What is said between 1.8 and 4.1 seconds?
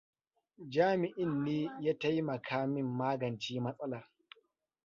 ya taimaka min magance matsalar.